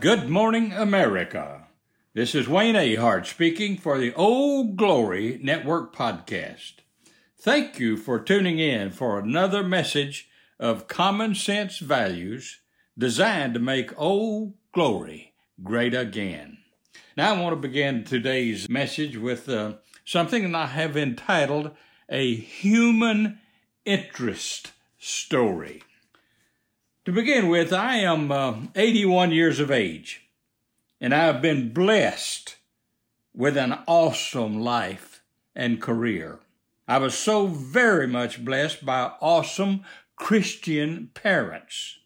Good 0.00 0.28
morning, 0.28 0.72
America. 0.72 1.66
This 2.14 2.34
is 2.34 2.48
Wayne 2.48 2.74
Ahart 2.74 3.26
speaking 3.26 3.76
for 3.76 3.96
the 3.98 4.12
Old 4.14 4.76
Glory 4.76 5.38
Network 5.40 5.94
podcast. 5.94 6.80
Thank 7.38 7.78
you 7.78 7.96
for 7.96 8.18
tuning 8.18 8.58
in 8.58 8.90
for 8.90 9.20
another 9.20 9.62
message 9.62 10.28
of 10.58 10.88
common 10.88 11.36
sense 11.36 11.78
values 11.78 12.58
designed 12.98 13.54
to 13.54 13.60
make 13.60 13.96
Old 13.96 14.54
Glory 14.72 15.34
great 15.62 15.94
again. 15.94 16.58
Now, 17.16 17.34
I 17.34 17.40
want 17.40 17.52
to 17.52 17.68
begin 17.68 18.04
today's 18.04 18.68
message 18.68 19.16
with 19.16 19.48
uh, 19.48 19.74
something 20.08 20.54
I 20.54 20.64
have 20.64 20.96
entitled 20.96 21.72
A 22.08 22.34
Human 22.34 23.40
Interest 23.84 24.72
Story. 24.98 25.82
To 27.04 27.12
begin 27.12 27.48
with, 27.48 27.74
I 27.74 27.96
am 27.96 28.32
uh, 28.32 28.54
81 28.74 29.32
years 29.32 29.60
of 29.60 29.70
age, 29.70 30.22
and 30.98 31.14
I 31.14 31.24
have 31.24 31.42
been 31.42 31.74
blessed 31.74 32.56
with 33.34 33.58
an 33.58 33.80
awesome 33.86 34.58
life 34.60 35.22
and 35.54 35.78
career. 35.78 36.38
I 36.88 36.96
was 36.96 37.12
so 37.12 37.46
very 37.46 38.06
much 38.06 38.42
blessed 38.42 38.86
by 38.86 39.12
awesome 39.20 39.84
Christian 40.16 41.10
parents. 41.12 41.98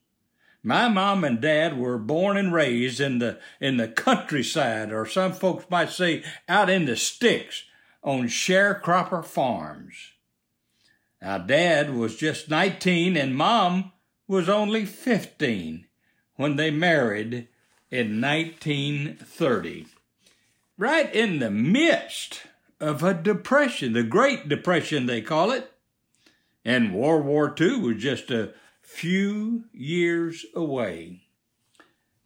My 0.61 0.89
mom 0.89 1.23
and 1.23 1.41
dad 1.41 1.79
were 1.79 1.99
born 1.99 2.37
and 2.37 2.53
raised 2.53 2.99
in 2.99 3.21
the 3.21 3.39
in 3.61 3.77
the 3.77 3.87
countryside, 3.87 4.91
or 4.91 5.07
some 5.07 5.33
folks 5.33 5.67
might 5.71 5.91
say 5.91 6.25
out 6.49 6.69
in 6.69 6.87
the 6.87 6.97
sticks, 6.97 7.65
on 8.03 8.25
sharecropper 8.25 9.25
farms. 9.25 10.13
Now, 11.21 11.39
dad 11.39 11.95
was 11.95 12.17
just 12.17 12.51
19 12.51 13.17
and 13.17 13.37
mom 13.37 13.93
was 14.27 14.49
only 14.49 14.85
15 14.85 15.87
when 16.37 16.57
they 16.57 16.71
married 16.71 17.49
in 17.91 18.21
1930. 18.21 19.87
Right 20.77 21.15
in 21.15 21.39
the 21.39 21.51
midst 21.51 22.43
of 22.81 23.03
a 23.05 23.15
depression, 23.15 23.93
the 23.93 24.03
Great 24.03 24.49
Depression, 24.49 25.07
they 25.07 25.21
call 25.21 25.53
it. 25.53 25.71
And 26.65 26.95
World 26.95 27.25
War 27.25 27.55
II 27.61 27.81
was 27.81 28.03
just 28.03 28.31
a 28.31 28.55
few 28.81 29.65
years 29.73 30.45
away. 30.55 31.21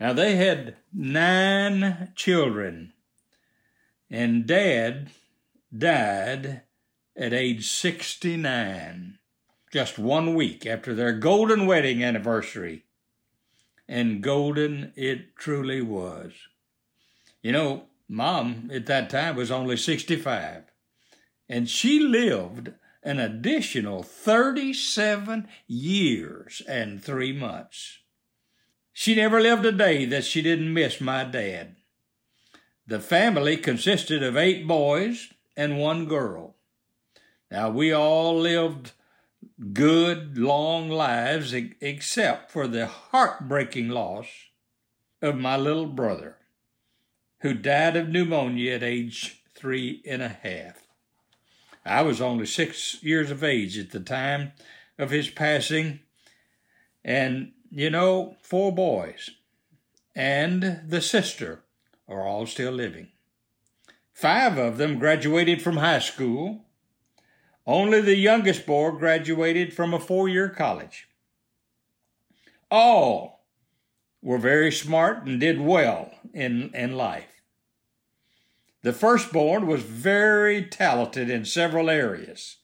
Now, 0.00 0.12
they 0.12 0.36
had 0.36 0.76
nine 0.92 2.12
children, 2.14 2.92
and 4.10 4.46
Dad 4.46 5.10
died 5.78 6.62
at 7.16 7.32
age 7.32 7.68
69 7.68 9.18
just 9.72 9.98
one 9.98 10.34
week 10.34 10.64
after 10.64 10.94
their 10.94 11.12
golden 11.12 11.66
wedding 11.66 12.02
anniversary. 12.02 12.84
And 13.88 14.22
golden 14.22 14.92
it 14.96 15.36
truly 15.36 15.82
was. 15.82 16.32
You 17.42 17.52
know, 17.52 17.84
mom 18.08 18.70
at 18.72 18.86
that 18.86 19.10
time 19.10 19.36
was 19.36 19.50
only 19.50 19.76
65, 19.76 20.64
and 21.48 21.68
she 21.68 22.00
lived 22.00 22.72
an 23.02 23.20
additional 23.20 24.02
37 24.02 25.48
years 25.68 26.62
and 26.66 27.02
three 27.02 27.32
months. 27.32 28.00
She 28.92 29.14
never 29.14 29.40
lived 29.40 29.64
a 29.64 29.72
day 29.72 30.06
that 30.06 30.24
she 30.24 30.42
didn't 30.42 30.72
miss 30.72 31.00
my 31.00 31.22
dad. 31.22 31.76
The 32.86 32.98
family 32.98 33.56
consisted 33.56 34.22
of 34.22 34.36
eight 34.36 34.66
boys 34.66 35.28
and 35.56 35.78
one 35.78 36.06
girl. 36.06 36.56
Now, 37.50 37.70
we 37.70 37.92
all 37.92 38.38
lived 38.38 38.92
good, 39.72 40.36
long 40.36 40.90
lives, 40.90 41.52
except 41.52 42.50
for 42.50 42.66
the 42.66 42.86
heartbreaking 42.86 43.88
loss 43.88 44.26
of 45.22 45.36
my 45.36 45.56
little 45.56 45.86
brother, 45.86 46.36
who 47.40 47.54
died 47.54 47.96
of 47.96 48.08
pneumonia 48.08 48.74
at 48.74 48.82
age 48.82 49.42
three 49.54 50.02
and 50.06 50.22
a 50.22 50.28
half. 50.28 50.82
I 51.84 52.02
was 52.02 52.20
only 52.20 52.46
six 52.46 53.02
years 53.02 53.30
of 53.30 53.44
age 53.44 53.78
at 53.78 53.92
the 53.92 54.00
time 54.00 54.52
of 54.98 55.10
his 55.10 55.30
passing, 55.30 56.00
and 57.04 57.52
you 57.70 57.90
know, 57.90 58.36
four 58.42 58.72
boys 58.74 59.30
and 60.16 60.80
the 60.88 61.02
sister 61.02 61.62
are 62.08 62.26
all 62.26 62.46
still 62.46 62.72
living. 62.72 63.08
Five 64.16 64.56
of 64.56 64.78
them 64.78 64.98
graduated 64.98 65.60
from 65.60 65.76
high 65.76 65.98
school, 65.98 66.64
only 67.66 68.00
the 68.00 68.16
youngest 68.16 68.64
boy 68.64 68.92
graduated 68.92 69.74
from 69.74 69.92
a 69.92 70.00
four 70.00 70.26
year 70.26 70.48
college. 70.48 71.06
All 72.70 73.44
were 74.22 74.38
very 74.38 74.72
smart 74.72 75.26
and 75.26 75.38
did 75.38 75.60
well 75.60 76.12
in, 76.32 76.70
in 76.72 76.96
life. 76.96 77.42
The 78.80 78.94
firstborn 78.94 79.66
was 79.66 79.82
very 79.82 80.64
talented 80.64 81.28
in 81.28 81.44
several 81.44 81.90
areas, 81.90 82.56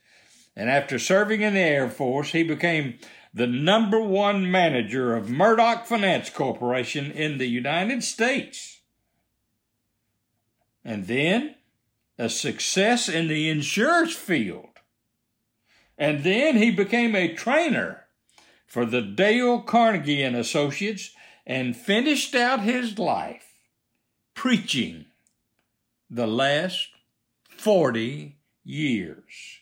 and 0.56 0.70
after 0.70 0.98
serving 0.98 1.42
in 1.42 1.52
the 1.52 1.60
Air 1.60 1.90
Force, 1.90 2.32
he 2.32 2.44
became 2.44 2.98
the 3.34 3.46
number 3.46 4.00
one 4.00 4.50
manager 4.50 5.14
of 5.14 5.28
Murdoch 5.28 5.84
Finance 5.84 6.30
Corporation 6.30 7.10
in 7.10 7.36
the 7.36 7.46
United 7.46 8.02
States. 8.02 8.78
And 10.84 11.06
then 11.06 11.54
a 12.18 12.28
success 12.28 13.08
in 13.08 13.28
the 13.28 13.48
insurance 13.48 14.14
field 14.14 14.72
and 16.02 16.24
then 16.24 16.56
he 16.56 16.72
became 16.72 17.14
a 17.14 17.32
trainer 17.32 18.06
for 18.66 18.84
the 18.84 19.02
Dale 19.02 19.60
Carnegie 19.60 20.22
and 20.22 20.34
Associates 20.34 21.14
and 21.46 21.76
finished 21.76 22.34
out 22.34 22.60
his 22.60 22.98
life 22.98 23.54
preaching 24.34 25.06
the 26.10 26.26
last 26.26 26.88
40 27.50 28.36
years. 28.64 29.60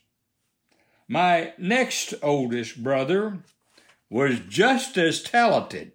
My 1.07 1.53
next 1.59 2.15
oldest 2.23 2.83
brother 2.83 3.41
was 4.09 4.41
just 4.49 4.97
as 4.97 5.23
talented, 5.23 5.93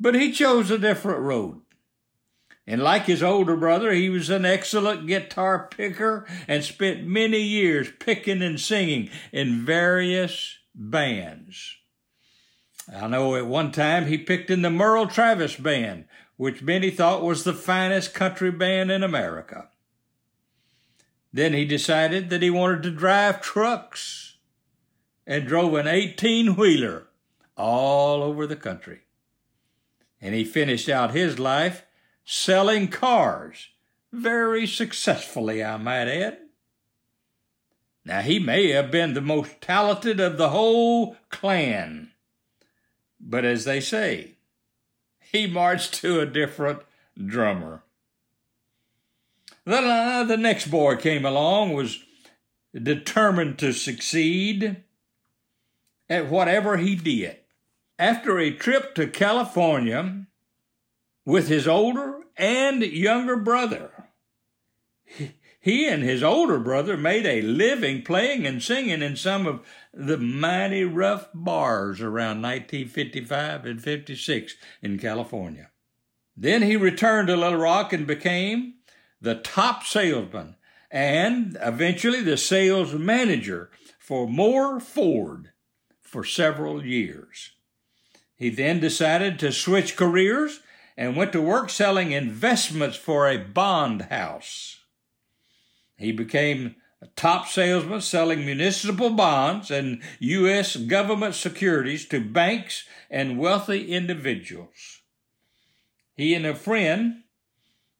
but 0.00 0.16
he 0.16 0.32
chose 0.32 0.70
a 0.70 0.78
different 0.78 1.20
road. 1.20 1.60
And 2.70 2.84
like 2.84 3.06
his 3.06 3.20
older 3.20 3.56
brother, 3.56 3.90
he 3.90 4.08
was 4.08 4.30
an 4.30 4.44
excellent 4.44 5.08
guitar 5.08 5.66
picker 5.76 6.24
and 6.46 6.62
spent 6.62 7.04
many 7.04 7.40
years 7.40 7.88
picking 7.98 8.42
and 8.42 8.60
singing 8.60 9.10
in 9.32 9.66
various 9.66 10.56
bands. 10.72 11.74
I 12.94 13.08
know 13.08 13.34
at 13.34 13.46
one 13.46 13.72
time 13.72 14.06
he 14.06 14.18
picked 14.18 14.50
in 14.50 14.62
the 14.62 14.70
Merle 14.70 15.08
Travis 15.08 15.56
Band, 15.56 16.04
which 16.36 16.62
many 16.62 16.90
thought 16.90 17.24
was 17.24 17.42
the 17.42 17.54
finest 17.54 18.14
country 18.14 18.52
band 18.52 18.92
in 18.92 19.02
America. 19.02 19.68
Then 21.32 21.54
he 21.54 21.64
decided 21.64 22.30
that 22.30 22.40
he 22.40 22.50
wanted 22.50 22.84
to 22.84 22.92
drive 22.92 23.40
trucks 23.40 24.36
and 25.26 25.44
drove 25.44 25.74
an 25.74 25.88
18 25.88 26.54
wheeler 26.54 27.08
all 27.56 28.22
over 28.22 28.46
the 28.46 28.54
country. 28.54 29.00
And 30.20 30.36
he 30.36 30.44
finished 30.44 30.88
out 30.88 31.10
his 31.10 31.40
life 31.40 31.84
selling 32.30 32.86
cars 32.86 33.70
very 34.12 34.64
successfully, 34.64 35.64
I 35.64 35.76
might 35.78 36.06
add. 36.06 36.38
Now, 38.04 38.20
he 38.20 38.38
may 38.38 38.70
have 38.70 38.92
been 38.92 39.14
the 39.14 39.20
most 39.20 39.60
talented 39.60 40.20
of 40.20 40.38
the 40.38 40.50
whole 40.50 41.16
clan, 41.30 42.12
but 43.20 43.44
as 43.44 43.64
they 43.64 43.80
say, 43.80 44.36
he 45.18 45.48
marched 45.48 45.94
to 45.94 46.20
a 46.20 46.26
different 46.26 46.82
drummer. 47.20 47.82
Then 49.64 49.84
uh, 49.84 50.22
the 50.22 50.36
next 50.36 50.70
boy 50.70 50.96
came 50.96 51.24
along, 51.24 51.72
was 51.72 51.98
determined 52.80 53.58
to 53.58 53.72
succeed 53.72 54.84
at 56.08 56.30
whatever 56.30 56.76
he 56.76 56.94
did. 56.94 57.38
After 57.98 58.38
a 58.38 58.52
trip 58.52 58.94
to 58.94 59.08
California 59.08 60.26
with 61.24 61.48
his 61.48 61.68
older 61.68 62.20
and 62.36 62.82
younger 62.82 63.36
brother. 63.36 64.08
He 65.62 65.86
and 65.86 66.02
his 66.02 66.22
older 66.22 66.58
brother 66.58 66.96
made 66.96 67.26
a 67.26 67.42
living 67.42 68.02
playing 68.02 68.46
and 68.46 68.62
singing 68.62 69.02
in 69.02 69.14
some 69.14 69.46
of 69.46 69.60
the 69.92 70.16
mighty 70.16 70.84
rough 70.84 71.28
bars 71.34 72.00
around 72.00 72.40
1955 72.40 73.66
and 73.66 73.82
56 73.82 74.54
in 74.80 74.98
California. 74.98 75.70
Then 76.34 76.62
he 76.62 76.76
returned 76.76 77.28
to 77.28 77.36
Little 77.36 77.58
Rock 77.58 77.92
and 77.92 78.06
became 78.06 78.74
the 79.20 79.34
top 79.34 79.84
salesman 79.84 80.56
and 80.90 81.58
eventually 81.60 82.22
the 82.22 82.38
sales 82.38 82.94
manager 82.94 83.70
for 83.98 84.26
Moore 84.26 84.80
Ford 84.80 85.50
for 86.00 86.24
several 86.24 86.84
years. 86.84 87.50
He 88.34 88.48
then 88.48 88.80
decided 88.80 89.38
to 89.38 89.52
switch 89.52 89.96
careers 89.96 90.60
and 90.96 91.16
went 91.16 91.32
to 91.32 91.40
work 91.40 91.70
selling 91.70 92.12
investments 92.12 92.96
for 92.96 93.28
a 93.28 93.38
bond 93.38 94.02
house. 94.02 94.84
He 95.96 96.12
became 96.12 96.76
a 97.02 97.06
top 97.16 97.46
salesman 97.46 98.00
selling 98.00 98.44
municipal 98.44 99.10
bonds 99.10 99.70
and 99.70 100.02
U.S. 100.18 100.76
government 100.76 101.34
securities 101.34 102.06
to 102.08 102.20
banks 102.20 102.84
and 103.10 103.38
wealthy 103.38 103.92
individuals. 103.92 105.00
He 106.14 106.34
and 106.34 106.46
a 106.46 106.54
friend 106.54 107.22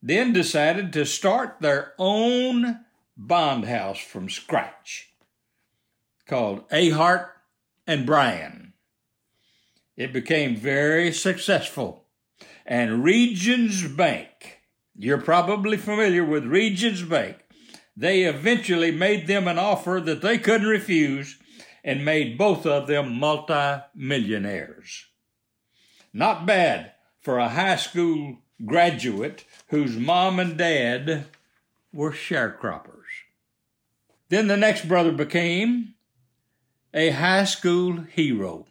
then 0.01 0.33
decided 0.33 0.93
to 0.93 1.05
start 1.05 1.57
their 1.59 1.93
own 1.97 2.85
bond 3.17 3.65
house 3.65 3.99
from 3.99 4.29
scratch 4.29 5.11
called 6.27 6.67
Ahart 6.69 7.29
and 7.85 8.05
Bryan. 8.05 8.73
It 9.97 10.13
became 10.13 10.55
very 10.55 11.11
successful. 11.11 12.00
And 12.65 13.03
Regions 13.03 13.87
Bank, 13.87 14.61
you're 14.95 15.21
probably 15.21 15.77
familiar 15.77 16.23
with 16.23 16.45
Regions 16.45 17.01
Bank, 17.01 17.37
they 17.95 18.23
eventually 18.23 18.91
made 18.91 19.27
them 19.27 19.47
an 19.47 19.57
offer 19.57 20.01
that 20.03 20.21
they 20.21 20.37
couldn't 20.37 20.67
refuse 20.67 21.37
and 21.83 22.05
made 22.05 22.37
both 22.37 22.65
of 22.65 22.87
them 22.87 23.19
multi-millionaires. 23.19 25.05
Not 26.13 26.45
bad 26.45 26.93
for 27.19 27.37
a 27.37 27.49
high 27.49 27.75
school 27.75 28.37
graduate 28.65 29.45
whose 29.67 29.97
mom 29.97 30.39
and 30.39 30.57
dad 30.57 31.25
were 31.93 32.11
sharecroppers. 32.11 33.25
Then 34.29 34.47
the 34.47 34.57
next 34.57 34.87
brother 34.87 35.11
became 35.11 35.95
a 36.93 37.09
high 37.09 37.45
school 37.45 38.01
hero, 38.01 38.67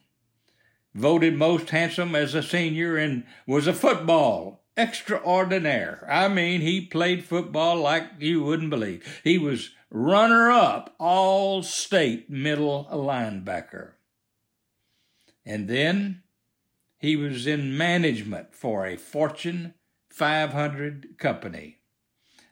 voted 0.94 1.36
most 1.36 1.70
handsome 1.70 2.14
as 2.14 2.34
a 2.34 2.42
senior, 2.42 2.96
and 2.96 3.24
was 3.46 3.66
a 3.66 3.72
football 3.72 4.64
extraordinaire. 4.76 6.06
I 6.08 6.28
mean, 6.28 6.60
he 6.60 6.80
played 6.80 7.24
football 7.24 7.76
like 7.76 8.04
you 8.18 8.42
wouldn't 8.42 8.70
believe. 8.70 9.20
He 9.22 9.38
was 9.38 9.70
runner 9.90 10.50
up 10.50 10.94
all 10.98 11.62
state 11.62 12.30
middle 12.30 12.88
linebacker. 12.92 13.92
And 15.44 15.68
then 15.68 16.22
he 16.98 17.16
was 17.16 17.46
in 17.46 17.76
management 17.76 18.54
for 18.54 18.86
a 18.86 18.96
Fortune 18.96 19.74
500 20.10 21.18
company. 21.18 21.78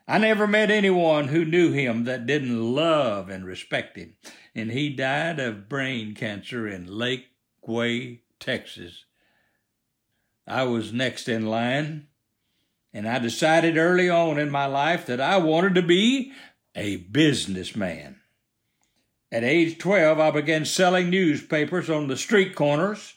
I 0.06 0.16
never 0.16 0.46
met 0.46 0.70
anyone 0.70 1.28
who 1.28 1.44
knew 1.44 1.72
him 1.72 2.04
that 2.04 2.26
didn't 2.26 2.74
love 2.74 3.28
and 3.28 3.44
respect 3.44 3.96
him. 3.98 4.14
And 4.54 4.72
he 4.72 4.88
died 4.88 5.38
of 5.38 5.68
brain 5.68 6.14
cancer 6.14 6.66
in 6.66 6.86
Lakeway, 6.86 8.20
Texas. 8.38 9.04
I 10.46 10.62
was 10.64 10.92
next 10.92 11.28
in 11.28 11.46
line, 11.46 12.06
and 12.92 13.08
I 13.08 13.18
decided 13.18 13.76
early 13.76 14.08
on 14.08 14.38
in 14.38 14.50
my 14.50 14.66
life 14.66 15.06
that 15.06 15.20
I 15.20 15.36
wanted 15.36 15.74
to 15.74 15.82
be 15.82 16.32
a 16.74 16.96
businessman. 16.96 18.20
At 19.30 19.44
age 19.44 19.78
12, 19.78 20.18
I 20.18 20.30
began 20.30 20.64
selling 20.64 21.10
newspapers 21.10 21.90
on 21.90 22.08
the 22.08 22.16
street 22.16 22.54
corners 22.54 23.14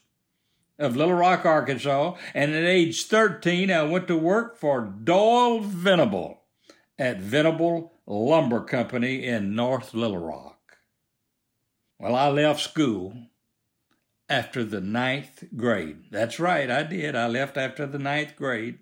of 0.77 0.97
Little 0.97 1.13
Rock, 1.13 1.45
Arkansas, 1.45 2.17
and 2.33 2.53
at 2.53 2.65
age 2.65 3.05
13, 3.05 3.71
I 3.71 3.83
went 3.83 4.07
to 4.07 4.17
work 4.17 4.57
for 4.57 4.81
Doyle 4.81 5.61
Venable 5.61 6.41
at 6.99 7.21
Venable 7.21 7.93
Lumber 8.05 8.61
Company 8.61 9.25
in 9.25 9.55
North 9.55 9.93
Little 9.93 10.17
Rock. 10.17 10.77
Well, 11.97 12.15
I 12.15 12.29
left 12.29 12.59
school 12.59 13.13
after 14.31 14.63
the 14.63 14.81
ninth 14.81 15.43
grade. 15.55 16.05
That's 16.09 16.39
right, 16.39 16.69
I 16.69 16.83
did. 16.83 17.15
I 17.15 17.27
left 17.27 17.57
after 17.57 17.85
the 17.85 17.99
ninth 17.99 18.35
grade. 18.35 18.79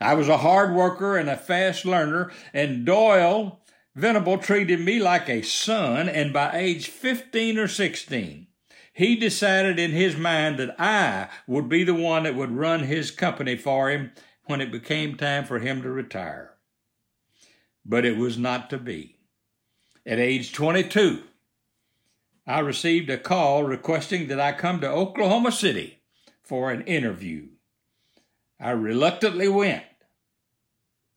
I 0.00 0.14
was 0.14 0.28
a 0.28 0.38
hard 0.38 0.74
worker 0.74 1.16
and 1.16 1.30
a 1.30 1.36
fast 1.36 1.84
learner, 1.84 2.30
and 2.52 2.84
Doyle 2.84 3.60
Venable 3.94 4.38
treated 4.38 4.80
me 4.80 4.98
like 4.98 5.28
a 5.28 5.42
son, 5.42 6.08
and 6.08 6.32
by 6.32 6.50
age 6.54 6.88
15 6.88 7.58
or 7.58 7.68
16, 7.68 8.46
he 8.92 9.16
decided 9.16 9.78
in 9.78 9.92
his 9.92 10.16
mind 10.16 10.58
that 10.58 10.74
I 10.78 11.28
would 11.46 11.68
be 11.68 11.84
the 11.84 11.94
one 11.94 12.24
that 12.24 12.36
would 12.36 12.52
run 12.52 12.84
his 12.84 13.10
company 13.10 13.56
for 13.56 13.90
him 13.90 14.12
when 14.44 14.60
it 14.60 14.70
became 14.70 15.16
time 15.16 15.44
for 15.44 15.58
him 15.58 15.82
to 15.82 15.90
retire 15.90 16.58
but 17.88 18.04
it 18.04 18.18
was 18.18 18.38
not 18.38 18.70
to 18.70 18.78
be. 18.78 19.16
At 20.06 20.18
age 20.18 20.52
22, 20.52 21.22
I 22.48 22.60
received 22.60 23.10
a 23.10 23.18
call 23.18 23.64
requesting 23.64 24.28
that 24.28 24.40
I 24.40 24.52
come 24.52 24.80
to 24.80 24.88
Oklahoma 24.88 25.52
City 25.52 25.98
for 26.42 26.70
an 26.70 26.80
interview. 26.86 27.48
I 28.58 28.70
reluctantly 28.70 29.48
went, 29.48 29.84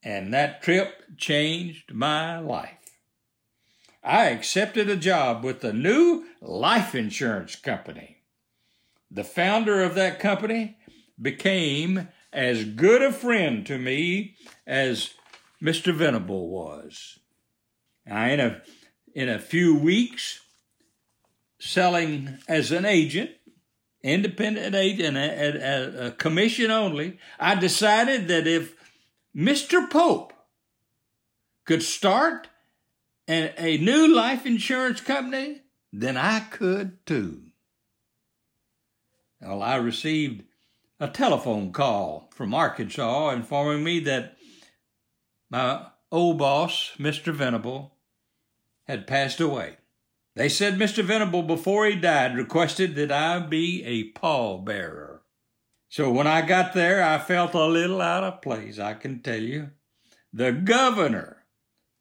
and 0.03 0.33
that 0.33 0.61
trip 0.61 1.17
changed 1.17 1.93
my 1.93 2.37
life. 2.39 2.77
I 4.03 4.25
accepted 4.25 4.89
a 4.89 4.97
job 4.97 5.45
with 5.45 5.63
a 5.63 5.71
new 5.71 6.25
life 6.41 6.93
insurance 6.93 7.55
company. 7.55 8.17
The 9.09 9.23
founder 9.23 9.81
of 9.81 9.95
that 9.95 10.19
company 10.19 10.79
became 11.19 12.09
as 12.33 12.65
good 12.65 13.01
a 13.01 13.13
friend 13.13 13.65
to 13.67 13.77
me 13.77 14.35
as 14.67 15.11
Mr. 15.63 15.93
Venable 15.93 16.49
was. 16.49 17.19
Now, 18.05 18.25
in 18.25 18.39
a, 18.41 18.61
in 19.15 19.29
a 19.29 19.39
few 19.39 19.77
weeks, 19.77 20.41
selling 21.61 22.39
as 22.47 22.71
an 22.71 22.85
agent, 22.85 23.29
independent 24.03 24.75
agent, 24.75 25.15
a, 25.15 26.03
a, 26.03 26.07
a 26.07 26.11
commission 26.11 26.71
only, 26.71 27.19
I 27.39 27.55
decided 27.55 28.27
that 28.27 28.47
if 28.47 28.75
Mr. 29.35 29.89
Pope 29.89 30.33
could 31.65 31.83
start 31.83 32.49
a, 33.29 33.53
a 33.57 33.77
new 33.77 34.13
life 34.13 34.45
insurance 34.45 35.01
company, 35.01 35.61
then 35.93 36.17
I 36.17 36.39
could 36.39 37.05
too. 37.05 37.43
Well, 39.39 39.61
I 39.61 39.75
received 39.75 40.43
a 40.99 41.07
telephone 41.07 41.71
call 41.71 42.29
from 42.33 42.53
Arkansas 42.53 43.29
informing 43.29 43.83
me 43.83 43.99
that 44.01 44.35
my 45.49 45.85
old 46.11 46.39
boss, 46.39 46.91
Mr. 46.97 47.33
Venable, 47.33 47.95
had 48.87 49.07
passed 49.07 49.39
away. 49.39 49.77
They 50.35 50.47
said 50.47 50.75
Mr. 50.75 51.03
Venable, 51.03 51.43
before 51.43 51.85
he 51.85 51.95
died, 51.95 52.35
requested 52.35 52.95
that 52.95 53.11
I 53.11 53.39
be 53.39 53.83
a 53.83 54.11
pallbearer. 54.17 55.19
So 55.89 56.09
when 56.09 56.25
I 56.25 56.41
got 56.41 56.73
there, 56.73 57.03
I 57.03 57.17
felt 57.17 57.53
a 57.53 57.65
little 57.65 58.01
out 58.01 58.23
of 58.23 58.41
place, 58.41 58.79
I 58.79 58.93
can 58.93 59.21
tell 59.21 59.41
you. 59.41 59.71
The 60.31 60.53
governor 60.53 61.45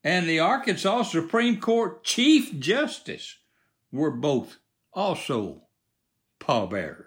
and 0.04 0.28
the 0.28 0.38
Arkansas 0.38 1.02
Supreme 1.02 1.60
Court 1.60 2.04
Chief 2.04 2.56
Justice 2.60 3.38
were 3.90 4.12
both 4.12 4.58
also 4.92 5.62
pallbearers. 6.38 7.06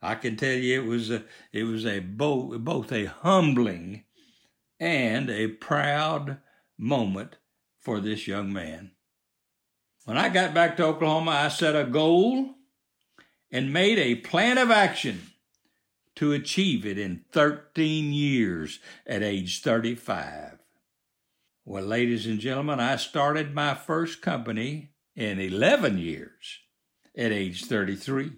I 0.00 0.14
can 0.14 0.36
tell 0.36 0.56
you 0.56 0.82
it 0.82 0.86
was 0.86 1.10
a, 1.10 1.24
it 1.52 1.64
was 1.64 1.84
a 1.84 2.00
both, 2.00 2.58
both 2.60 2.90
a 2.90 3.04
humbling 3.04 4.04
and 4.80 5.28
a 5.28 5.48
proud 5.48 6.38
moment 6.78 7.36
for 7.78 8.00
this 8.00 8.26
young 8.26 8.50
man. 8.50 8.92
When 10.04 10.18
I 10.18 10.28
got 10.30 10.52
back 10.52 10.76
to 10.76 10.84
Oklahoma, 10.84 11.30
I 11.30 11.48
set 11.48 11.76
a 11.76 11.84
goal 11.84 12.54
and 13.52 13.72
made 13.72 13.98
a 13.98 14.16
plan 14.16 14.58
of 14.58 14.70
action 14.70 15.30
to 16.16 16.32
achieve 16.32 16.84
it 16.84 16.98
in 16.98 17.24
13 17.30 18.12
years 18.12 18.80
at 19.06 19.22
age 19.22 19.62
35. 19.62 20.58
Well, 21.64 21.84
ladies 21.84 22.26
and 22.26 22.40
gentlemen, 22.40 22.80
I 22.80 22.96
started 22.96 23.54
my 23.54 23.74
first 23.74 24.20
company 24.20 24.90
in 25.14 25.38
11 25.38 25.98
years 25.98 26.58
at 27.16 27.30
age 27.30 27.64
33. 27.66 28.32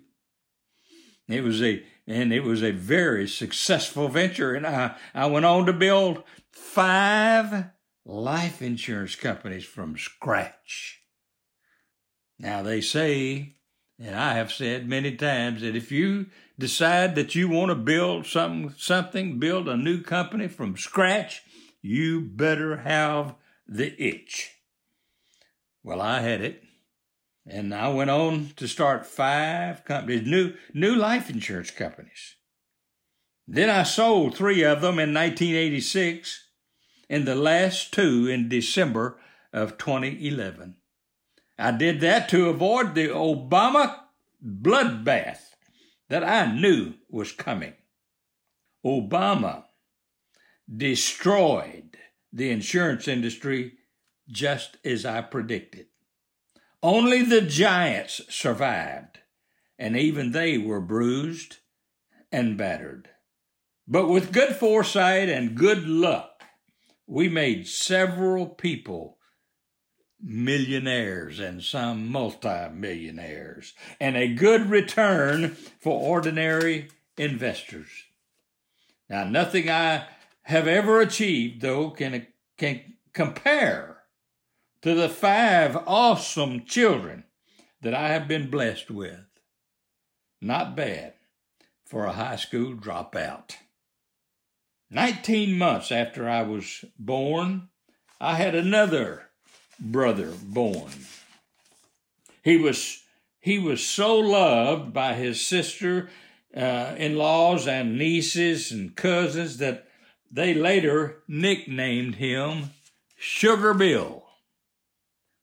It 1.29 1.43
was 1.43 1.63
a 1.63 1.83
and 2.07 2.35
it 2.35 2.45
was 2.45 2.63
a 2.63 2.73
very 2.73 3.27
successful 3.27 4.09
venture. 4.09 4.55
And 4.55 4.67
I, 4.67 4.97
I 5.15 5.25
went 5.25 5.47
on 5.47 5.65
to 5.65 5.73
build 5.73 6.23
five 6.53 7.71
life 8.05 8.61
insurance 8.61 9.17
companies 9.17 9.65
from 9.65 9.97
scratch. 9.97 11.04
Now, 12.39 12.63
they 12.63 12.81
say, 12.81 13.57
and 13.99 14.17
I 14.17 14.35
have 14.35 14.53
said 14.53 14.89
many 14.89 15.17
times, 15.17 15.61
that 15.63 15.77
if 15.77 15.93
you 15.93 16.27
decide 16.59 17.15
that 17.15 17.35
you 17.35 17.49
want 17.49 17.71
to 17.71 17.77
build 17.77 18.27
something, 18.27 18.75
something, 18.77 19.39
build 19.39 19.69
a 19.69 19.77
new 19.77 20.03
company 20.03 20.49
from 20.49 20.77
scratch, 20.77 21.43
you 21.83 22.21
better 22.21 22.79
have 22.79 23.35
the 23.67 24.01
itch. 24.03 24.53
Well, 25.83 26.01
I 26.01 26.21
had 26.21 26.41
it. 26.41 26.63
And 27.47 27.75
I 27.75 27.89
went 27.89 28.09
on 28.09 28.53
to 28.57 28.67
start 28.67 29.07
five 29.07 29.85
companies, 29.85 30.27
new, 30.27 30.55
new 30.73 30.97
life 30.97 31.29
insurance 31.29 31.71
companies. 31.71 32.37
Then 33.47 33.69
I 33.69 33.83
sold 33.83 34.35
three 34.35 34.63
of 34.63 34.81
them 34.81 34.99
in 34.99 35.13
1986 35.13 36.49
and 37.11 37.27
the 37.27 37.35
last 37.35 37.93
two 37.93 38.27
in 38.27 38.49
December 38.49 39.19
of 39.53 39.77
2011. 39.77 40.77
I 41.59 41.71
did 41.71 42.01
that 42.01 42.29
to 42.31 42.49
avoid 42.49 42.95
the 42.95 43.09
Obama 43.09 44.01
bloodbath 44.45 45.55
that 46.09 46.25
I 46.25 46.53
knew 46.53 46.95
was 47.09 47.33
coming. 47.33 47.75
Obama 48.85 49.65
destroyed 50.75 51.97
the 52.33 52.51
insurance 52.51 53.07
industry 53.07 53.75
just 54.29 54.77
as 54.85 55.07
I 55.07 55.23
predicted. 55.23 55.87
Only 56.83 57.23
the 57.23 57.41
giants 57.41 58.21
survived, 58.29 59.21
and 59.79 59.97
even 59.97 60.33
they 60.33 60.59
were 60.59 60.81
bruised 60.81 61.59
and 62.31 62.59
battered. 62.59 63.09
But 63.87 64.09
with 64.09 64.33
good 64.33 64.57
foresight 64.57 65.29
and 65.29 65.55
good 65.55 65.87
luck, 65.87 66.43
we 67.07 67.29
made 67.29 67.69
several 67.69 68.47
people 68.47 69.19
millionaires 70.25 71.39
and 71.39 71.63
some 71.63 72.11
multimillionaires, 72.11 73.75
and 74.01 74.17
a 74.17 74.35
good 74.35 74.71
return 74.71 75.51
for 75.81 76.01
ordinary 76.01 76.89
investors. 77.19 77.91
Now, 79.09 79.25
nothing 79.25 79.69
I 79.69 80.07
have 80.43 80.67
ever 80.67 81.01
achieved, 81.01 81.61
though, 81.61 81.91
can, 81.91 82.27
can 82.57 82.81
compare 83.13 83.99
to 84.81 84.95
the 84.95 85.09
five 85.09 85.77
awesome 85.87 86.65
children 86.65 87.25
that 87.83 87.95
I 87.95 88.09
have 88.09 88.27
been 88.27 88.51
blessed 88.51 88.91
with. 88.91 89.21
Not 90.41 90.75
bad 90.75 91.15
for 91.85 92.07
a 92.07 92.13
high 92.13 92.37
school 92.37 92.75
dropout. 92.75 93.57
Nineteen 94.91 95.59
months 95.59 95.93
after 95.93 96.29
I 96.29 96.43
was 96.43 96.85
born, 96.99 97.69
I 98.21 98.37
had 98.37 98.55
another 98.55 99.31
brother 99.79 100.33
born. 100.43 100.91
He 102.43 102.57
was 102.57 103.03
he 103.41 103.59
was 103.59 103.85
so 103.85 104.19
loved 104.19 104.93
by 104.93 105.15
his 105.15 105.47
sister 105.47 106.09
uh, 106.57 106.95
in 106.97 107.17
laws 107.17 107.67
and 107.69 107.99
nieces 107.99 108.73
and 108.73 108.97
cousins 108.97 109.59
that 109.59 109.87
they 110.31 110.55
later 110.55 111.23
nicknamed 111.29 112.15
him 112.17 112.71
Sugar 113.17 113.75
Bill. 113.75 114.25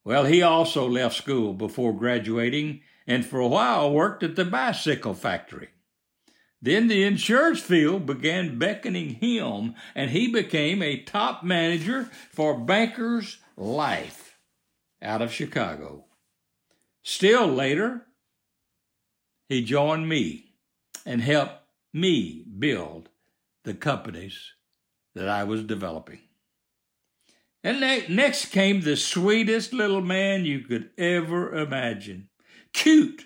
Well, 0.04 0.26
he 0.26 0.42
also 0.42 0.88
left 0.88 1.16
school 1.16 1.54
before 1.54 1.94
graduating 1.94 2.82
and 3.06 3.26
for 3.26 3.40
a 3.40 3.48
while 3.48 3.92
worked 3.92 4.24
at 4.24 4.36
the 4.36 4.46
bicycle 4.46 5.14
factory. 5.14 5.70
Then 6.62 6.88
the 6.88 7.04
insurance 7.04 7.60
field 7.60 8.06
began 8.06 8.60
beckoning 8.60 9.16
him, 9.16 9.74
and 9.96 10.12
he 10.12 10.28
became 10.28 10.84
a 10.84 11.02
top 11.02 11.44
manager 11.44 12.10
for 12.32 12.58
Bankers 12.58 13.38
Life 13.58 14.38
out 15.02 15.22
of 15.22 15.34
Chicago. 15.34 16.06
Still 17.04 17.48
later, 17.48 18.08
he 19.50 19.64
joined 19.64 20.08
me 20.08 20.54
and 21.06 21.22
helped 21.22 21.64
me 21.94 22.46
build 22.58 23.10
the 23.64 23.74
companies 23.74 24.54
that 25.16 25.28
I 25.28 25.44
was 25.44 25.64
developing. 25.64 26.20
And 27.64 27.80
next 28.10 28.46
came 28.46 28.82
the 28.82 28.96
sweetest 28.96 29.74
little 29.74 30.02
man 30.02 30.46
you 30.46 30.62
could 30.62 30.90
ever 30.98 31.54
imagine. 31.54 32.30
Cute 32.74 33.26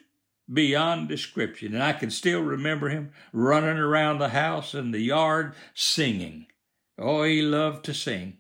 beyond 0.52 1.08
description. 1.08 1.74
And 1.74 1.84
I 1.84 1.94
can 1.94 2.12
still 2.12 2.42
remember 2.42 2.90
him 2.90 3.12
running 3.32 3.78
around 3.78 4.20
the 4.20 4.30
house 4.30 4.74
and 4.74 4.94
the 4.94 5.00
yard 5.00 5.54
singing. 5.74 6.48
Oh, 6.98 7.24
he 7.24 7.42
loved 7.42 7.86
to 7.86 7.94
sing. 7.94 8.38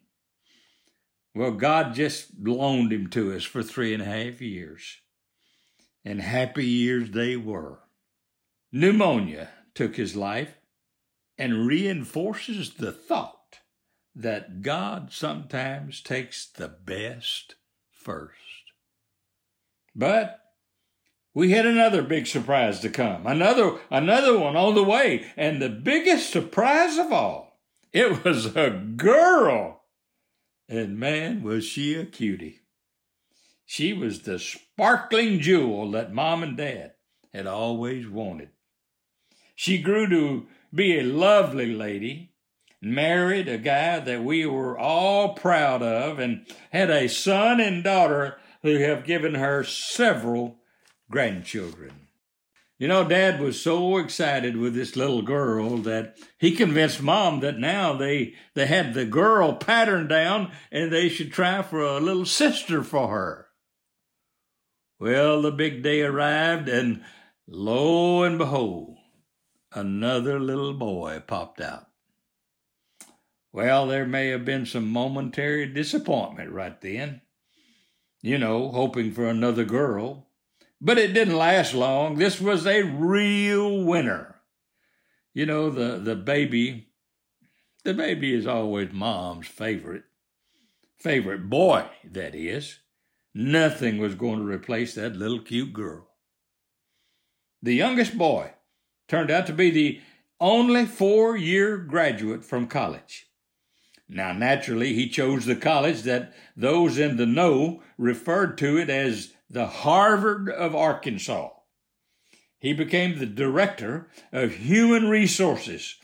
Well, 1.35 1.51
God 1.51 1.93
just 1.93 2.27
loaned 2.41 2.93
him 2.93 3.09
to 3.09 3.35
us 3.35 3.43
for 3.43 3.61
three 3.61 3.93
and 3.93 4.01
a 4.01 4.05
half 4.05 4.41
years. 4.41 5.01
And 6.05 6.21
happy 6.21 6.65
years 6.65 7.11
they 7.11 7.35
were. 7.35 7.79
Pneumonia 8.71 9.49
took 9.73 9.97
his 9.97 10.15
life 10.15 10.55
and 11.37 11.67
reinforces 11.67 12.75
the 12.75 12.93
thought 12.93 13.59
that 14.15 14.61
God 14.61 15.11
sometimes 15.11 16.01
takes 16.01 16.45
the 16.45 16.69
best 16.69 17.55
first. 17.91 18.39
But 19.93 20.39
we 21.33 21.51
had 21.51 21.65
another 21.65 22.01
big 22.01 22.27
surprise 22.27 22.79
to 22.79 22.89
come. 22.89 23.27
Another 23.27 23.79
another 23.91 24.39
one 24.39 24.55
on 24.55 24.75
the 24.75 24.83
way, 24.83 25.25
and 25.35 25.61
the 25.61 25.67
biggest 25.67 26.29
surprise 26.29 26.97
of 26.97 27.11
all, 27.11 27.59
it 27.91 28.23
was 28.23 28.55
a 28.55 28.69
girl. 28.69 29.84
And 30.67 30.97
man, 30.97 31.43
was 31.43 31.65
she 31.65 31.95
a 31.95 32.05
cutie. 32.05 32.61
She 33.65 33.93
was 33.93 34.21
the 34.21 34.39
sparkling 34.39 35.39
jewel 35.39 35.91
that 35.91 36.13
mom 36.13 36.43
and 36.43 36.57
dad 36.57 36.93
had 37.33 37.47
always 37.47 38.07
wanted. 38.07 38.49
She 39.55 39.77
grew 39.77 40.07
to 40.09 40.47
be 40.73 40.99
a 40.99 41.03
lovely 41.03 41.73
lady, 41.73 42.33
married 42.81 43.47
a 43.47 43.57
guy 43.57 43.99
that 43.99 44.23
we 44.23 44.45
were 44.45 44.77
all 44.77 45.33
proud 45.33 45.81
of, 45.81 46.19
and 46.19 46.45
had 46.71 46.89
a 46.89 47.07
son 47.07 47.59
and 47.59 47.83
daughter 47.83 48.37
who 48.61 48.77
have 48.79 49.05
given 49.05 49.35
her 49.35 49.63
several 49.63 50.57
grandchildren. 51.09 52.04
You 52.77 52.89
know, 52.89 53.07
Dad 53.07 53.39
was 53.39 53.61
so 53.61 53.97
excited 53.97 54.57
with 54.57 54.75
this 54.75 54.97
little 54.97 55.21
girl 55.21 55.77
that 55.77 56.17
he 56.37 56.51
convinced 56.51 57.01
Mom 57.01 57.39
that 57.39 57.57
now 57.57 57.93
they, 57.93 58.33
they 58.53 58.65
had 58.65 58.93
the 58.93 59.05
girl 59.05 59.53
pattern 59.53 60.07
down 60.07 60.51
and 60.71 60.91
they 60.91 61.07
should 61.07 61.31
try 61.31 61.61
for 61.61 61.79
a 61.79 62.01
little 62.01 62.25
sister 62.25 62.83
for 62.83 63.07
her. 63.07 63.47
Well, 64.99 65.41
the 65.41 65.51
big 65.51 65.83
day 65.83 66.01
arrived, 66.01 66.69
and 66.69 67.03
lo 67.47 68.23
and 68.23 68.37
behold, 68.37 68.97
another 69.73 70.39
little 70.39 70.73
boy 70.73 71.21
popped 71.25 71.59
out. 71.59 71.87
Well, 73.51 73.87
there 73.87 74.05
may 74.05 74.29
have 74.29 74.43
been 74.43 74.65
some 74.65 74.87
momentary 74.87 75.65
disappointment 75.67 76.51
right 76.51 76.79
then. 76.79 77.21
You 78.21 78.37
know, 78.37 78.71
hoping 78.71 79.11
for 79.11 79.27
another 79.27 79.65
girl. 79.65 80.27
But 80.81 80.97
it 80.97 81.13
didn't 81.13 81.37
last 81.37 81.73
long. 81.73 82.15
This 82.15 82.39
was 82.39 82.67
a 82.67 82.83
real 82.83 83.83
winner. 83.83 84.35
You 85.33 85.45
know, 85.45 85.69
the, 85.69 85.97
the 85.97 86.15
baby, 86.15 86.87
the 87.83 87.93
baby 87.93 88.33
is 88.33 88.47
always 88.47 88.91
mom's 88.91 89.47
favorite. 89.47 90.03
Favorite 90.97 91.49
boy, 91.49 91.85
that 92.11 92.35
is. 92.35 92.79
Nothing 93.33 93.97
was 93.97 94.15
going 94.15 94.39
to 94.39 94.45
replace 94.45 94.95
that 94.95 95.15
little 95.15 95.41
cute 95.41 95.73
girl. 95.73 96.07
The 97.61 97.73
youngest 97.73 98.17
boy 98.17 98.53
turned 99.07 99.29
out 99.29 99.45
to 99.47 99.53
be 99.53 99.71
the 99.71 100.01
only 100.39 100.85
four 100.85 101.35
year 101.35 101.77
graduate 101.77 102.45
from 102.45 102.67
college. 102.67 103.27
Now, 104.07 104.33
naturally, 104.33 104.93
he 104.93 105.09
chose 105.09 105.45
the 105.45 105.55
college 105.55 106.03
that 106.03 106.33
those 106.55 106.97
in 106.97 107.17
the 107.17 107.25
know 107.25 107.81
referred 107.97 108.57
to 108.59 108.77
it 108.77 108.89
as 108.89 109.33
the 109.49 109.67
Harvard 109.67 110.49
of 110.49 110.75
Arkansas. 110.75 111.49
He 112.59 112.73
became 112.73 113.19
the 113.19 113.25
director 113.25 114.09
of 114.31 114.53
human 114.53 115.09
resources 115.09 115.95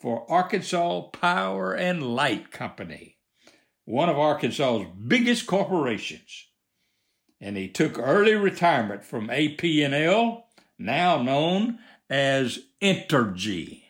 for 0.00 0.30
Arkansas 0.30 1.02
Power 1.12 1.74
and 1.74 2.02
Light 2.02 2.50
Company, 2.50 3.18
one 3.84 4.08
of 4.08 4.18
Arkansas's 4.18 4.86
biggest 5.06 5.46
corporations. 5.46 6.46
And 7.40 7.56
he 7.56 7.68
took 7.68 7.98
early 7.98 8.34
retirement 8.34 9.04
from 9.04 9.30
AP&L, 9.30 10.44
now 10.78 11.22
known 11.22 11.78
as 12.10 12.58
Entergy, 12.82 13.82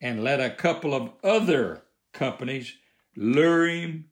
and 0.00 0.22
let 0.22 0.40
a 0.40 0.50
couple 0.50 0.94
of 0.94 1.10
other 1.24 1.82
companies 2.12 2.74
lure 3.16 3.66
him 3.66 4.10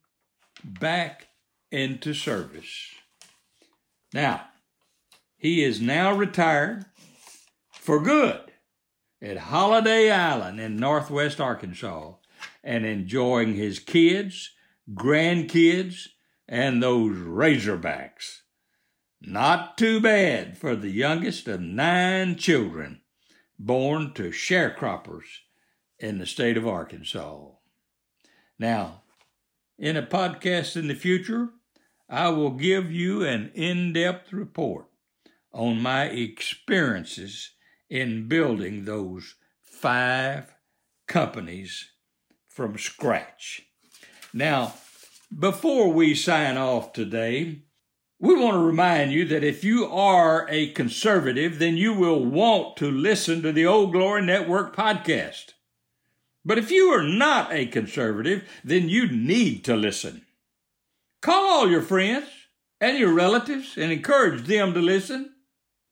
back 0.65 1.29
into 1.71 2.15
service. 2.15 2.89
Now, 4.13 4.47
he 5.37 5.65
is 5.65 5.81
now 5.81 6.15
retired 6.15 6.85
for 7.73 8.01
good 8.01 8.53
at 9.21 9.37
Holiday 9.39 10.11
Island 10.11 10.61
in 10.61 10.77
northwest 10.77 11.41
Arkansas 11.41 12.15
and 12.63 12.85
enjoying 12.85 13.55
his 13.55 13.79
kids, 13.79 14.51
grandkids, 14.93 16.09
and 16.49 16.83
those 16.83 17.17
Razorbacks. 17.17 18.41
Not 19.21 19.79
too 19.79 20.01
bad 20.01 20.59
for 20.59 20.75
the 20.77 20.91
youngest 20.91 21.49
of 21.49 21.61
nine 21.61 22.37
children 22.37 23.01
born 23.59 24.13
to 24.15 24.31
sharecroppers 24.31 25.25
in 25.99 26.19
the 26.19 26.27
state 26.27 26.57
of 26.57 26.67
Arkansas. 26.67 27.47
Now, 28.59 29.03
in 29.79 29.97
a 29.97 30.03
podcast 30.03 30.77
in 30.77 30.89
the 30.89 30.95
future, 30.95 31.51
I 32.13 32.29
will 32.29 32.51
give 32.51 32.93
you 32.93 33.25
an 33.25 33.53
in 33.55 33.95
depth 33.95 34.35
report 34.35 34.85
on 35.51 35.81
my 35.81 36.05
experiences 36.05 37.53
in 37.89 38.29
building 38.29 38.85
those 38.85 39.37
five 39.63 40.55
companies 41.09 41.89
from 42.49 42.77
scratch. 42.77 43.63
Now, 44.35 44.75
before 45.37 45.89
we 45.91 46.15
sign 46.15 46.59
off 46.59 46.93
today, 46.93 47.63
we 48.21 48.35
want 48.35 48.57
to 48.57 48.59
remind 48.59 49.13
you 49.13 49.25
that 49.29 49.43
if 49.43 49.65
you 49.65 49.87
are 49.87 50.47
a 50.51 50.71
conservative, 50.73 51.59
then 51.59 51.79
you 51.79 51.95
will 51.95 52.23
want 52.23 52.77
to 52.77 52.91
listen 52.91 53.41
to 53.41 53.53
the 53.53 53.65
Old 53.65 53.91
Glory 53.91 54.21
Network 54.21 54.77
podcast. 54.77 55.55
But 56.45 56.59
if 56.59 56.71
you 56.71 56.89
are 56.89 57.03
not 57.03 57.55
a 57.55 57.65
conservative, 57.65 58.47
then 58.63 58.91
you 58.91 59.11
need 59.11 59.65
to 59.65 59.75
listen. 59.75 60.27
Call 61.23 61.51
all 61.51 61.71
your 61.71 61.83
friends 61.83 62.27
and 62.81 62.99
your 62.99 63.13
relatives 63.13 63.79
and 63.79 63.93
encourage 63.93 64.43
them 64.43 64.75
to 64.75 64.81
listen. 64.81 65.31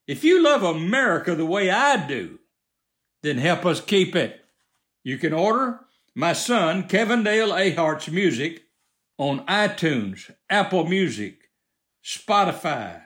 If 0.09 0.25
you 0.25 0.43
love 0.43 0.65
America 0.65 1.37
the 1.37 1.47
way 1.47 1.71
I 1.71 2.05
do, 2.09 2.41
then 3.23 3.39
help 3.39 3.65
us 3.65 3.81
keep 3.81 4.17
it. 4.17 4.45
You 5.05 5.19
can 5.19 5.33
order 5.33 5.81
my 6.17 6.33
son, 6.33 6.89
Kevin 6.89 7.23
Dale 7.23 7.53
Ahart's 7.53 8.11
music 8.11 8.65
on 9.19 9.47
iTunes, 9.47 10.35
Apple 10.51 10.85
Music, 10.87 11.51
Spotify, 12.05 13.03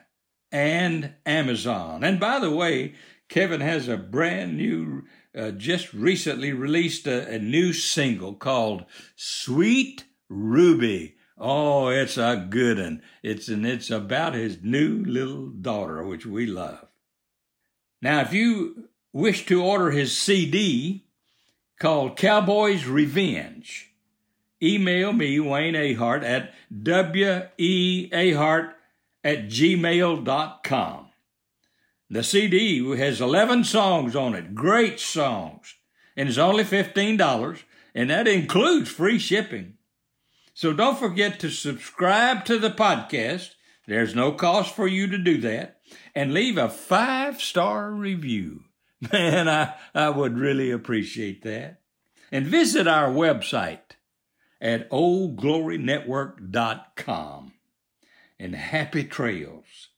and 0.51 1.13
Amazon. 1.27 2.03
And 2.03 2.19
by 2.19 2.39
the 2.39 2.49
way, 2.49 2.95
Kevin 3.29 3.61
has 3.61 3.87
a 3.87 3.97
brand 3.97 4.57
new, 4.57 5.03
uh, 5.37 5.51
just 5.51 5.93
recently 5.93 6.53
released 6.53 7.05
a, 7.05 7.35
a 7.35 7.37
new 7.37 7.71
single 7.71 8.33
called 8.33 8.85
Sweet 9.15 10.05
Ruby. 10.27 11.15
Oh, 11.37 11.89
it's 11.89 12.17
a 12.17 12.47
good 12.49 12.77
one. 12.77 13.01
It's 13.21 13.49
and 13.49 13.65
it's 13.65 13.89
about 13.89 14.35
his 14.35 14.63
new 14.63 15.03
little 15.03 15.47
daughter, 15.47 16.03
which 16.03 16.25
we 16.25 16.45
love. 16.45 16.87
Now, 18.01 18.21
if 18.21 18.33
you 18.33 18.89
wish 19.11 19.45
to 19.47 19.63
order 19.63 19.91
his 19.91 20.17
CD 20.17 21.05
called 21.79 22.17
Cowboys 22.17 22.85
Revenge, 22.85 23.91
email 24.61 25.11
me, 25.11 25.39
Wayne 25.39 25.73
Ahart, 25.73 26.23
at 26.23 26.53
weahart 26.71 28.73
at 29.23 29.47
gmail.com. 29.47 31.07
The 32.09 32.23
CD 32.23 32.97
has 32.97 33.19
11 33.19 33.63
songs 33.63 34.15
on 34.15 34.35
it, 34.35 34.53
great 34.53 34.99
songs, 34.99 35.75
and 36.15 36.29
it's 36.29 36.37
only 36.37 36.63
$15, 36.63 37.63
and 37.95 38.09
that 38.09 38.27
includes 38.27 38.89
free 38.89 39.17
shipping. 39.17 39.73
So 40.55 40.73
don't 40.73 40.97
forget 40.97 41.39
to 41.41 41.51
subscribe 41.51 42.45
to 42.45 42.57
the 42.57 42.69
podcast. 42.69 43.55
There's 43.87 44.15
no 44.15 44.31
cost 44.31 44.73
for 44.73 44.87
you 44.87 45.05
to 45.07 45.17
do 45.17 45.37
that. 45.41 45.81
And 46.15 46.33
leave 46.33 46.57
a 46.57 46.69
five 46.69 47.41
star 47.41 47.91
review. 47.91 48.63
Man, 49.11 49.49
I, 49.49 49.73
I 49.93 50.09
would 50.09 50.37
really 50.37 50.71
appreciate 50.71 51.43
that. 51.43 51.81
And 52.31 52.47
visit 52.47 52.87
our 52.87 53.09
website 53.09 53.97
at 54.61 54.89
oldglorynetwork.com. 54.91 57.51
And 58.39 58.55
happy 58.55 59.03
trails 59.03 59.89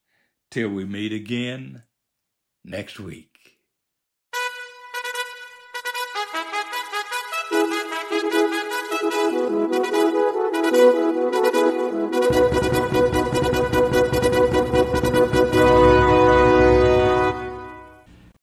till 0.49 0.69
we 0.69 0.85
meet 0.85 1.13
again 1.13 1.83
next 2.65 2.99
week. 2.99 3.36